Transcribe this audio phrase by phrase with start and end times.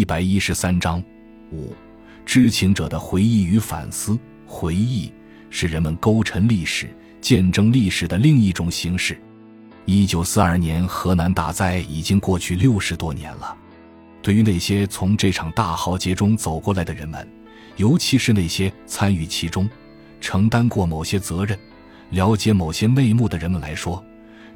[0.00, 0.98] 一百一十三章
[1.52, 1.74] 五，
[2.24, 4.18] 知情者的回忆与反思。
[4.46, 5.12] 回忆
[5.50, 6.88] 是人们勾陈历史、
[7.20, 9.20] 见证历史的另一种形式。
[9.84, 13.54] 一九四二年河南大灾已经过去六十多年了。
[14.22, 17.28] 对于那些从这场大浩劫中走过来的人们，
[17.76, 19.68] 尤其是那些参与其中、
[20.18, 21.58] 承担过某些责任、
[22.08, 24.02] 了解某些内幕的人们来说，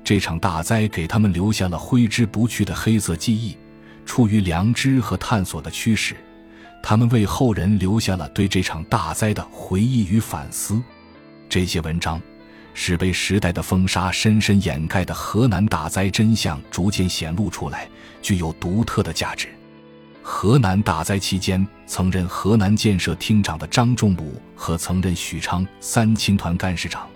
[0.02, 3.54] 这场大灾给他们留下了挥之不去的黑色记忆。
[4.04, 6.14] 出于良知和探索的驱使，
[6.82, 10.82] 他们为后人留下了对这场大灾的回忆与反思。
[11.48, 12.20] 这些文章
[12.72, 17.88] 使被时代的风沙深深掩盖的河南大灾真相逐渐显露出来，
[18.20, 19.48] 具有独特的价值。
[20.22, 27.06] 河南大灾期间，曾任河南建设厅长的张仲武和曾任许昌三青团干事长。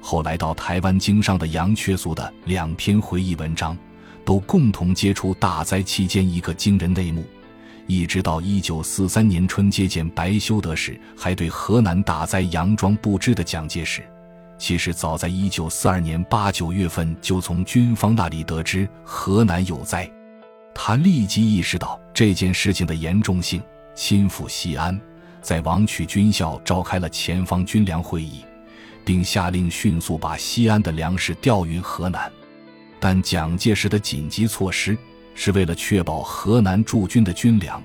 [0.00, 3.76] 后来到台湾经商的杨缺俗的两篇回忆文章，
[4.24, 7.24] 都共同揭出大灾期间一个惊人内幕。
[7.86, 14.02] 一直到一九四三年春接见白修德时，还对河南大灾佯装不知的蒋介石，
[14.56, 20.10] 其实早在一九四二年八九月份就从军方那里得知河南有灾，
[20.74, 23.60] 他立即意识到这件事情的严重性，
[23.94, 24.98] 亲赴西安，
[25.40, 28.44] 在王曲军校召开了前方军粮会议。
[29.04, 32.30] 并下令迅速把西安的粮食调运河南，
[33.04, 34.96] 但蒋介石的紧急措施
[35.34, 37.82] 是为了确保河南驻军的军粮，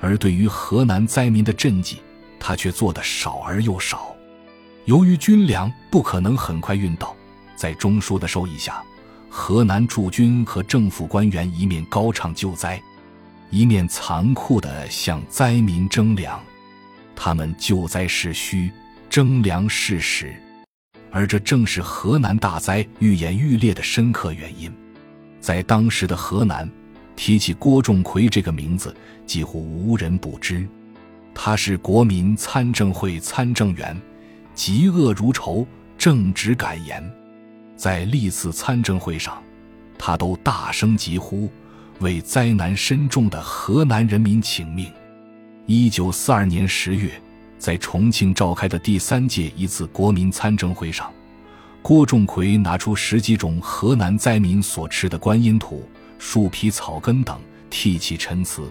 [0.00, 1.98] 而对于河南灾民的赈济，
[2.40, 4.12] 他却做得少而又少。
[4.86, 7.14] 由于军粮不可能很快运到，
[7.54, 8.82] 在中枢的授意下，
[9.30, 12.82] 河南驻军和政府官员一面高唱救灾，
[13.50, 16.42] 一面残酷地向灾民征粮。
[17.14, 18.72] 他们救灾是虚，
[19.08, 20.34] 征粮是实。
[21.10, 24.72] 而这正是河南大灾愈演愈烈的深刻原因。
[25.40, 26.70] 在当时的河南，
[27.16, 28.94] 提起郭仲奎这个名字，
[29.26, 30.66] 几乎无人不知。
[31.34, 33.96] 他是国民参政会参政员，
[34.54, 37.02] 嫉恶如仇，正直敢言。
[37.76, 39.42] 在历次参政会上，
[39.96, 41.48] 他都大声疾呼，
[42.00, 44.92] 为灾难深重的河南人民请命。
[45.66, 47.12] 一九四二年十月。
[47.58, 51.12] 在重庆召开的第三届一次国民参政会上，
[51.82, 55.88] 郭仲奎拿出十几种河南灾民所吃的观音土、
[56.18, 57.38] 树皮、草根等，
[57.68, 58.70] 替其陈词，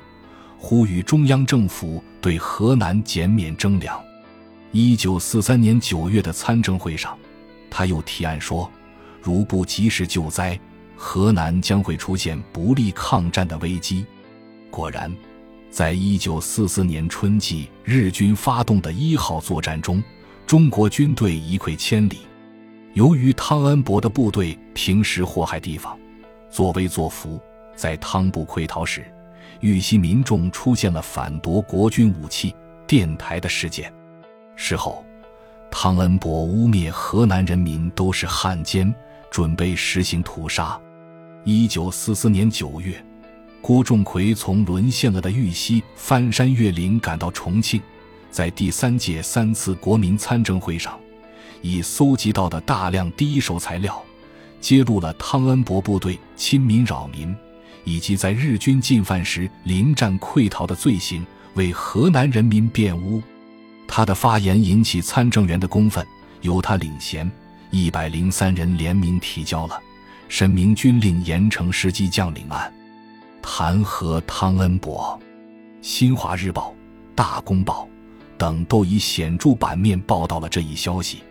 [0.58, 4.00] 呼吁中央政府对河南减免征粮。
[4.72, 7.18] 一九四三年九月的参政会上，
[7.70, 8.72] 他又提案说，
[9.22, 10.60] 如不及时救灾，
[10.96, 14.06] 河南将会出现不利抗战的危机。
[14.72, 15.14] 果然。
[15.70, 20.04] 在一九四四年春季，日军发动的一号作战中，
[20.46, 22.20] 中国军队一溃千里。
[22.94, 25.96] 由于汤恩伯的部队平时祸害地方，
[26.50, 27.40] 作威作福，
[27.76, 29.06] 在汤部溃逃时，
[29.60, 32.56] 豫西民众出现了反夺国军武器
[32.88, 33.94] 电台的事件。
[34.56, 35.06] 事后，
[35.70, 38.92] 汤恩伯污蔑河南人民都是汉奸，
[39.30, 40.80] 准备实行屠杀。
[41.44, 43.04] 一九四四年九月。
[43.62, 47.82] 郭仲奎从沦陷了的豫西翻山越岭赶到重庆，
[48.32, 50.98] 在第三届三次国民参政会上，
[51.62, 54.02] 以搜集到的大量第一手材料，
[54.62, 57.36] 揭露了汤恩伯部队亲民扰民，
[57.84, 61.26] 以及在日军进犯时临战溃逃的罪行，
[61.56, 63.22] 为河南人民辩污。
[63.86, 66.06] 他的发言引起参政员的公愤，
[66.42, 67.30] 由他领衔，
[67.72, 69.76] 一百零三人联名提交了
[70.30, 72.72] 《申明军令严惩失机将领案》。
[73.50, 75.18] 弹劾汤恩伯，
[75.82, 76.70] 《新华日报》
[77.16, 77.86] 《大公报》
[78.38, 81.24] 等都以显著版面报道了这一消息，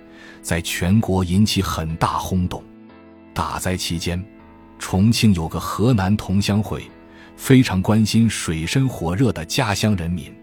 [0.42, 2.64] 在全国引起很大轰动。
[3.32, 4.24] 大灾期间，
[4.76, 6.90] 重庆有个河南同乡会，
[7.36, 10.34] 非常关心水深火热的家乡人民。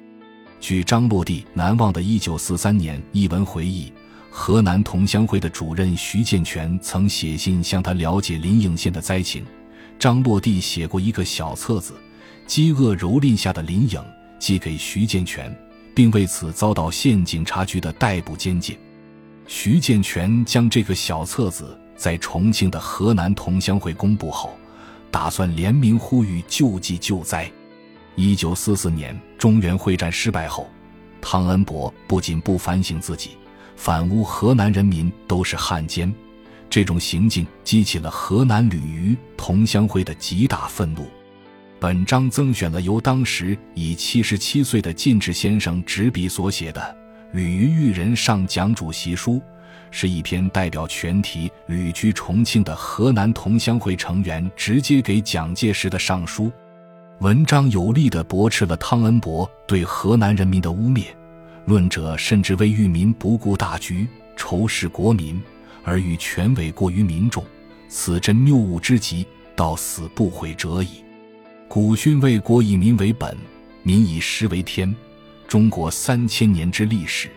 [0.62, 3.92] 据张落地难忘的一九四三年一文回忆，
[4.30, 9.44] 河南同乡会的主任徐建全曾写信向他了解临颍县的灾情。
[10.03, 11.94] 张落地写过一个小册子，
[12.46, 13.97] 《饥饿蹂躏下的林颖》，
[14.38, 15.57] 寄给徐建全，
[15.95, 18.78] 并为此遭到县警察局的逮捕监禁。
[19.48, 24.57] 徐建全将这个小册子在重庆的河南同乡会公布后，
[25.10, 27.50] 打算联名呼吁救济救灾。
[28.18, 30.69] 一九四四年中原会战失败后，
[31.22, 33.38] 汤恩伯不仅不反省自己，
[33.78, 36.13] 反诬河南人民都是汉奸。
[36.74, 41.06] 这种行径激起了河南吕渝同乡会的极大愤怒。
[41.80, 46.81] 本章增选了由当时已七十七岁的靳志先生执笔所写的
[47.31, 49.34] 《吕虞遇人上蒋主席书》，
[49.92, 56.52] 是一篇代表全体旅居重庆的河南同乡会成员直接给蒋介石的上书。
[57.19, 61.06] 文章有力地驳斥了汤恩伯对河南人民的污蔑，
[61.68, 65.40] 论者甚至为裕民不顾大局，仇视国民，
[65.83, 67.44] 而与权位过于民众，
[67.88, 69.25] 此真谬误之极，
[69.56, 71.03] 到死不悔者矣。
[71.68, 73.38] 古训为国以民为本，
[73.83, 74.94] 民以食为天。
[75.47, 77.30] 中国三千年之历史，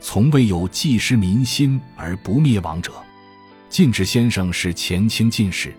[0.00, 2.92] 从未有济失民心而不灭亡者。
[3.68, 5.74] 晋之先生是前清进士，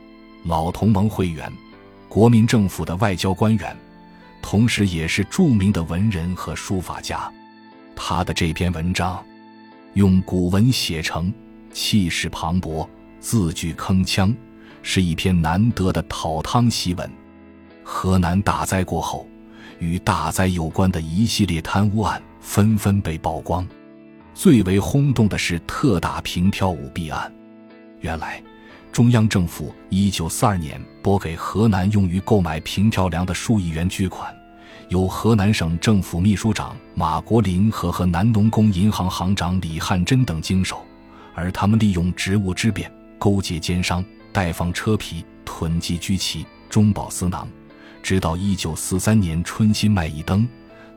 [0.45, 1.51] 老同盟会员，
[2.07, 3.75] 国民政府的外交官员，
[4.41, 7.31] 同时也是著名的文人和书法家。
[7.95, 9.23] 他的这篇文章，
[9.93, 11.33] 用古文写成，
[11.71, 12.88] 气势磅礴，
[13.19, 14.35] 字句铿锵，
[14.81, 17.09] 是一篇难得的讨汤檄文。
[17.83, 19.27] 河南大灾过后。
[19.79, 23.68] 与大灾有关的一系列贪污案纷纷被曝光，
[24.31, 27.33] 最为轰动的是特大平票舞弊案。
[28.00, 28.39] 原来，
[28.91, 34.31] 中央政府1942年拨给河南用于购买凭票粮的数亿元巨款，
[34.89, 40.85] 由河南省政府秘书长马国林和河南农工银行行长李汉珍等经手，
[41.33, 47.48] 而他们利用职务之便，勾结奸商，代放车皮，囤积居奇，中饱私囊。
[48.04, 50.48] 直到一九四三年春新麦一登，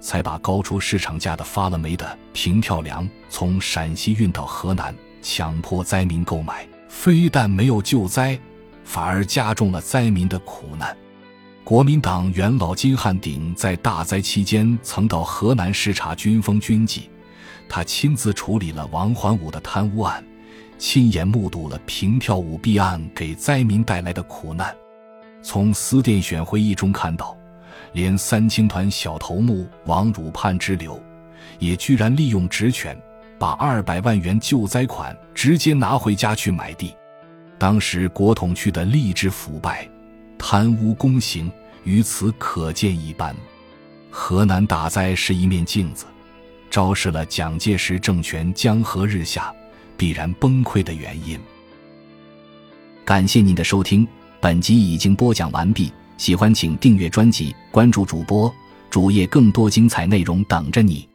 [0.00, 6.66] 才把高出市场价的发了霉的平票粮从陕西运到河南，强迫灾民购买。
[6.88, 8.38] 非但没有救灾，
[8.84, 10.96] 反而加重了灾民的苦难。
[11.64, 17.10] 国民党元老金汉鼎在大灾期间曾到河南视察军风军纪，
[17.68, 20.24] 他亲自处理了王桓武的贪污案，
[20.78, 24.74] 亲眼目睹了平票舞弊案给灾民带来的苦难。
[25.42, 27.36] 从司殿选会议中看到，
[27.92, 31.02] 连三青团小头目王汝盼之流，
[31.58, 32.96] 也居然利用职权，
[33.38, 36.94] 把二百万元救灾款直接拿回家去买地。
[37.58, 39.88] 当时国统区的吏治腐败、
[40.38, 41.50] 贪污公行，
[41.84, 43.34] 于此可见一斑。
[44.10, 46.06] 河南大灾是一面镜子，
[46.70, 49.52] 昭示了蒋介石政权江河日下、
[49.96, 51.38] 必然崩溃的原因。
[53.04, 54.06] 感谢您的收听。
[54.40, 58.52] 本集已经播讲完毕，喜欢请订阅专辑，关注主播
[58.90, 61.08] 主页，更多精彩内容等着你。